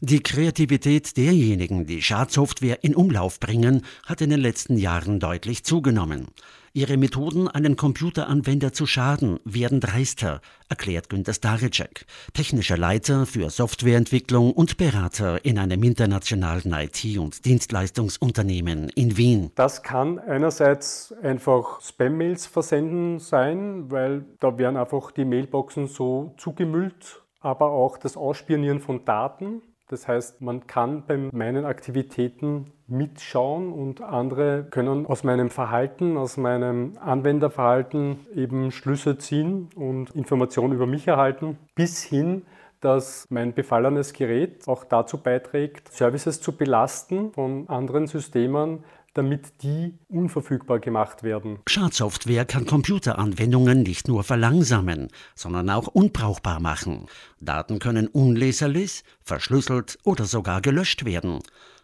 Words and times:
Die 0.00 0.20
Kreativität 0.20 1.16
derjenigen, 1.16 1.86
die 1.86 2.02
Schadsoftware 2.02 2.82
in 2.82 2.96
Umlauf 2.96 3.38
bringen, 3.38 3.82
hat 4.04 4.20
in 4.20 4.30
den 4.30 4.40
letzten 4.40 4.76
Jahren 4.76 5.20
deutlich 5.20 5.64
zugenommen. 5.64 6.26
Ihre 6.72 6.96
Methoden, 6.96 7.46
einen 7.46 7.76
Computeranwender 7.76 8.72
zu 8.72 8.86
schaden, 8.86 9.38
werden 9.44 9.78
dreister, 9.78 10.40
erklärt 10.68 11.08
Günter 11.08 11.32
Staricek, 11.32 12.06
technischer 12.32 12.76
Leiter 12.76 13.24
für 13.24 13.48
Softwareentwicklung 13.50 14.52
und 14.52 14.78
Berater 14.78 15.44
in 15.44 15.60
einem 15.60 15.84
internationalen 15.84 16.72
IT- 16.72 17.16
und 17.16 17.44
Dienstleistungsunternehmen 17.44 18.88
in 18.96 19.16
Wien. 19.16 19.52
Das 19.54 19.84
kann 19.84 20.18
einerseits 20.18 21.14
einfach 21.22 21.80
Spam-Mails 21.80 22.46
versenden 22.46 23.20
sein, 23.20 23.92
weil 23.92 24.24
da 24.40 24.58
werden 24.58 24.76
einfach 24.76 25.12
die 25.12 25.24
Mailboxen 25.24 25.86
so 25.86 26.34
zugemüllt, 26.36 27.22
aber 27.38 27.70
auch 27.70 27.96
das 27.96 28.16
Ausspionieren 28.16 28.80
von 28.80 29.04
Daten 29.04 29.62
das 29.94 30.08
heißt, 30.08 30.40
man 30.40 30.66
kann 30.66 31.04
bei 31.06 31.16
meinen 31.16 31.64
Aktivitäten 31.64 32.64
mitschauen 32.88 33.72
und 33.72 34.02
andere 34.02 34.64
können 34.68 35.06
aus 35.06 35.22
meinem 35.22 35.50
Verhalten, 35.50 36.16
aus 36.16 36.36
meinem 36.36 36.98
Anwenderverhalten 37.00 38.18
eben 38.34 38.72
Schlüsse 38.72 39.18
ziehen 39.18 39.68
und 39.76 40.10
Informationen 40.10 40.72
über 40.72 40.88
mich 40.88 41.06
erhalten, 41.06 41.58
bis 41.76 42.02
hin, 42.02 42.42
dass 42.84 43.26
mein 43.30 43.54
befallenes 43.54 44.12
Gerät 44.12 44.68
auch 44.68 44.84
dazu 44.84 45.18
beiträgt, 45.18 45.92
Services 45.92 46.40
zu 46.40 46.52
belasten 46.52 47.32
von 47.32 47.68
anderen 47.68 48.06
Systemen, 48.06 48.84
damit 49.14 49.62
die 49.62 49.94
unverfügbar 50.08 50.80
gemacht 50.80 51.22
werden. 51.22 51.60
Schadsoftware 51.68 52.44
kann 52.44 52.66
Computeranwendungen 52.66 53.82
nicht 53.82 54.08
nur 54.08 54.24
verlangsamen, 54.24 55.08
sondern 55.34 55.70
auch 55.70 55.86
unbrauchbar 55.86 56.60
machen. 56.60 57.06
Daten 57.40 57.78
können 57.78 58.08
unleserlich, 58.08 59.04
verschlüsselt 59.22 59.98
oder 60.04 60.24
sogar 60.24 60.60
gelöscht 60.60 61.04
werden. 61.04 61.38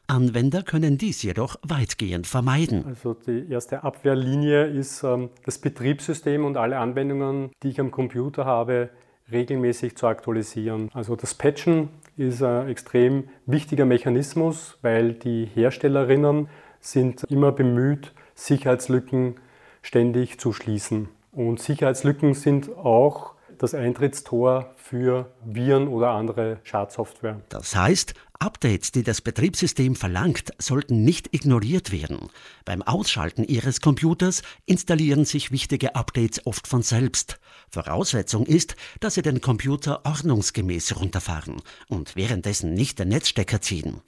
Anwender 0.09 0.65
können 0.65 0.99
dies 0.99 1.23
jedoch 1.23 1.57
weitgehend 1.63 2.27
vermeiden. 2.27 2.85
Also 2.85 3.15
die 3.15 3.49
erste 3.49 3.85
Abwehrlinie 3.85 4.67
ist 4.67 5.05
ähm, 5.05 5.31
das 5.45 5.59
Betriebssystem 5.59 6.45
und 6.45 6.57
alle 6.57 6.79
Anwendungen, 6.79 7.53
die 7.63 7.69
ich 7.69 7.81
am 7.81 7.93
Computer 7.93 8.45
habe, 8.45 8.91
regelmäßig 9.33 9.97
zu 9.97 10.07
aktualisieren. 10.07 10.91
Also 10.93 11.17
das 11.17 11.35
Patchen 11.35 11.89
ist 12.17 12.43
ein 12.43 12.69
extrem 12.69 13.29
wichtiger 13.47 13.87
Mechanismus, 13.87 14.79
weil 14.83 15.15
die 15.15 15.47
Herstellerinnen 15.55 16.49
sind 16.81 17.25
immer 17.25 17.53
bemüht, 17.53 18.13
Sicherheitslücken 18.35 19.37
ständig 19.83 20.39
zu 20.39 20.53
schließen. 20.53 21.09
Und 21.33 21.61
Sicherheitslücken 21.61 22.35
sind 22.35 22.77
auch 22.77 23.35
das 23.59 23.75
Eintrittstor 23.75 24.75
für 24.77 25.31
Viren 25.45 25.89
oder 25.89 26.11
andere 26.11 26.59
Schadsoftware. 26.63 27.41
Das 27.51 27.77
heißt, 27.77 28.15
Updates, 28.43 28.91
die 28.91 29.03
das 29.03 29.21
Betriebssystem 29.21 29.95
verlangt, 29.95 30.55
sollten 30.59 31.05
nicht 31.05 31.35
ignoriert 31.35 31.93
werden. 31.93 32.31
Beim 32.65 32.81
Ausschalten 32.81 33.45
Ihres 33.45 33.83
Computers 33.83 34.43
installieren 34.65 35.27
sich 35.27 35.51
wichtige 35.51 35.95
Updates 35.95 36.47
oft 36.47 36.67
von 36.67 36.83
selbst. 36.83 37.39
Voraussetzung 37.69 38.47
ist, 38.47 38.77
dass 39.01 39.15
Sie 39.15 39.23
den 39.23 39.43
Computer 39.43 40.07
ordnungsgemäß 40.07 40.97
runterfahren 40.97 41.61
und 41.89 42.17
währenddessen 42.17 42.73
nicht 42.73 42.99
den 42.99 43.09
Netzstecker 43.09 43.61
ziehen. 43.61 44.01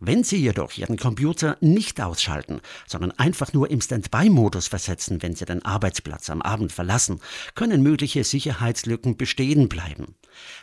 Wenn 0.00 0.24
Sie 0.24 0.36
jedoch 0.36 0.76
Ihren 0.76 0.96
Computer 0.96 1.56
nicht 1.60 2.00
ausschalten, 2.00 2.60
sondern 2.86 3.12
einfach 3.12 3.52
nur 3.52 3.70
im 3.70 3.80
Standby-Modus 3.80 4.66
versetzen, 4.66 5.22
wenn 5.22 5.36
Sie 5.36 5.46
den 5.46 5.64
Arbeitsplatz 5.64 6.28
am 6.28 6.42
Abend 6.42 6.72
verlassen, 6.72 7.20
können 7.54 7.82
mögliche 7.82 8.24
Sicherheitslücken 8.24 9.16
bestehen 9.16 9.68
bleiben. 9.68 10.16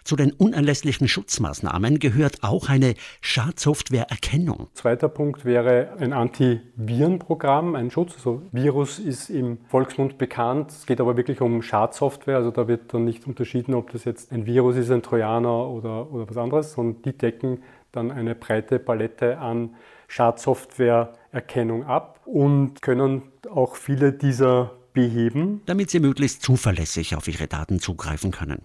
Zu 0.04 0.16
den 0.16 0.32
unerlässlichen 0.32 1.08
Schutzmaßnahmen 1.08 1.98
gehört 1.98 2.44
auch 2.44 2.70
eine 2.70 2.94
Schadsoftwareerkennung. 3.22 4.68
Zweiter 4.74 5.10
Punkt 5.10 5.46
wäre 5.46 5.94
ein 6.00 6.14
Antivirenprogramm, 6.14 7.76
ein 7.76 7.92
Schutz. 7.92 8.16
Also 8.16 8.42
Virus 8.52 9.00
ist 9.00 9.30
im 9.30 9.58
Volksmund 9.68 10.18
bekannt, 10.18 10.72
es 10.72 10.86
geht 10.86 11.02
aber 11.02 11.18
wirklich 11.18 11.42
um 11.42 11.62
Schadsoftware, 11.62 12.38
also 12.38 12.52
da 12.52 12.68
wird 12.68 12.94
dann 12.94 13.06
nicht 13.06 13.28
unterschieden, 13.28 13.74
ob 13.74 13.92
das 13.92 14.06
jetzt 14.06 14.32
ein 14.32 14.46
Virus 14.46 14.76
ist, 14.76 14.92
ein 14.92 15.02
Trojaner 15.02 15.68
oder, 15.70 16.12
oder 16.12 16.30
was 16.30 16.38
anderes, 16.38 16.74
sondern 16.74 17.02
die 17.02 17.18
decken 17.18 17.64
dann 17.92 18.12
eine 18.12 18.36
breite 18.36 18.80
Palette 18.80 19.38
an 19.38 19.76
Schadsoftwareerkennung 20.08 21.86
ab 21.86 22.22
und 22.26 22.82
können 22.82 23.24
auch 23.50 23.76
viele 23.76 24.14
dieser 24.14 24.72
beheben. 24.94 25.62
Damit 25.66 25.90
sie 25.90 26.00
möglichst 26.00 26.42
zuverlässig 26.42 27.16
auf 27.16 27.28
ihre 27.28 27.48
Daten 27.48 27.80
zugreifen 27.80 28.32
können. 28.32 28.62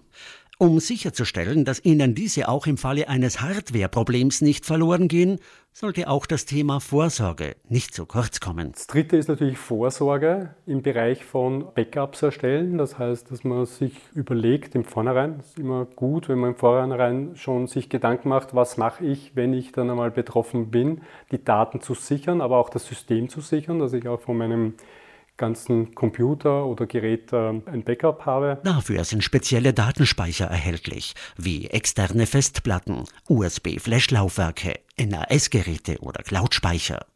Um 0.61 0.81
sicherzustellen, 0.81 1.63
dass 1.63 1.85
Ihnen 1.85 2.15
diese 2.15 2.49
auch 2.49 2.67
im 2.67 2.75
Falle 2.75 3.07
eines 3.07 3.39
Hardware-Problems 3.39 4.41
nicht 4.41 4.65
verloren 4.65 5.07
gehen, 5.07 5.39
sollte 5.71 6.09
auch 6.09 6.25
das 6.25 6.43
Thema 6.43 6.81
Vorsorge 6.81 7.55
nicht 7.69 7.93
zu 7.93 8.05
kurz 8.05 8.41
kommen. 8.41 8.73
Das 8.73 8.87
dritte 8.87 9.15
ist 9.15 9.29
natürlich 9.29 9.57
Vorsorge 9.57 10.53
im 10.65 10.81
Bereich 10.81 11.23
von 11.23 11.73
Backups 11.73 12.23
erstellen. 12.23 12.77
Das 12.77 12.99
heißt, 12.99 13.31
dass 13.31 13.45
man 13.45 13.65
sich 13.65 13.93
überlegt 14.13 14.75
im 14.75 14.83
Vornherein, 14.83 15.37
das 15.37 15.51
ist 15.51 15.59
immer 15.59 15.85
gut, 15.85 16.27
wenn 16.27 16.39
man 16.39 16.49
im 16.49 16.57
Vornherein 16.57 17.37
schon 17.37 17.67
sich 17.67 17.87
Gedanken 17.87 18.27
macht, 18.27 18.53
was 18.53 18.75
mache 18.75 19.05
ich, 19.05 19.37
wenn 19.37 19.53
ich 19.53 19.71
dann 19.71 19.89
einmal 19.89 20.11
betroffen 20.11 20.71
bin, 20.71 21.03
die 21.31 21.41
Daten 21.41 21.79
zu 21.79 21.93
sichern, 21.93 22.41
aber 22.41 22.57
auch 22.57 22.69
das 22.69 22.85
System 22.85 23.29
zu 23.29 23.39
sichern, 23.39 23.79
dass 23.79 23.93
ich 23.93 24.09
auch 24.09 24.19
von 24.19 24.37
meinem 24.37 24.73
ganzen 25.39 25.95
Computer 25.95 26.67
oder 26.67 26.85
Gerät 26.85 27.33
ein 27.33 27.83
Backup 27.83 28.27
habe. 28.27 28.59
Dafür 28.63 29.03
sind 29.03 29.23
spezielle 29.23 29.73
Datenspeicher 29.73 30.45
erhältlich, 30.45 31.15
wie 31.35 31.65
externe 31.65 32.27
Festplatten, 32.27 33.05
USB-Flash-Laufwerke, 33.27 34.81
NAS-Geräte 34.99 35.97
oder 36.01 36.21
Cloud-Speicher. 36.21 37.07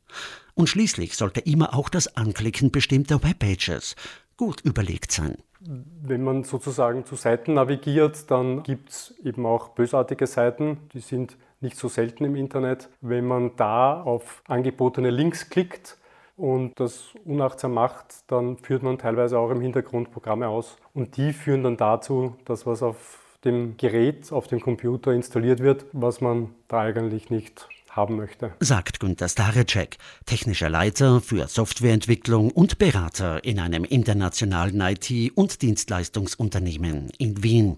Und 0.56 0.69
schließlich 0.69 1.16
sollte 1.16 1.41
immer 1.41 1.75
auch 1.75 1.89
das 1.89 2.16
Anklicken 2.17 2.72
bestimmter 2.72 3.23
Webpages 3.23 3.95
gut 4.38 4.62
überlegt 4.62 5.12
sein. 5.12 5.38
Wenn 5.59 6.23
man 6.23 6.44
sozusagen 6.44 7.06
zu 7.06 7.16
Seiten 7.16 7.53
navigiert, 7.53 8.29
dann 8.29 8.63
gibt 8.63 8.89
es 8.89 9.16
eben 9.23 9.45
auch 9.45 9.69
bösartige 9.69 10.28
Seiten, 10.28 10.78
die 10.94 11.00
sind 11.00 11.38
nicht 11.62 11.78
so 11.78 11.88
selten 11.88 12.25
im 12.25 12.35
Internet. 12.35 12.89
Wenn 13.00 13.25
man 13.25 13.56
da 13.56 14.01
auf 14.01 14.44
angebotene 14.47 15.09
Links 15.09 15.50
klickt, 15.50 15.97
und 16.35 16.79
das 16.79 17.13
unachtsam 17.25 17.73
macht, 17.73 18.07
dann 18.27 18.57
führt 18.57 18.83
man 18.83 18.97
teilweise 18.97 19.38
auch 19.38 19.49
im 19.49 19.61
Hintergrund 19.61 20.11
Programme 20.11 20.47
aus. 20.47 20.77
Und 20.94 21.17
die 21.17 21.33
führen 21.33 21.63
dann 21.63 21.77
dazu, 21.77 22.35
dass 22.45 22.66
was 22.66 22.83
auf 22.83 23.19
dem 23.45 23.77
Gerät, 23.77 24.31
auf 24.31 24.47
dem 24.47 24.61
Computer 24.61 25.11
installiert 25.11 25.59
wird, 25.59 25.85
was 25.91 26.21
man 26.21 26.55
da 26.67 26.79
eigentlich 26.79 27.29
nicht 27.29 27.67
haben 27.95 28.16
möchte. 28.16 28.53
Sagt 28.59 28.99
Günter 28.99 29.29
Stareczek, 29.29 29.97
technischer 30.25 30.69
Leiter 30.69 31.21
für 31.21 31.47
Softwareentwicklung 31.47 32.51
und 32.51 32.79
Berater 32.79 33.44
in 33.44 33.59
einem 33.59 33.83
internationalen 33.83 34.81
IT- 34.81 35.31
und 35.35 35.61
Dienstleistungsunternehmen 35.61 37.11
in 37.17 37.44
Wien. 37.44 37.77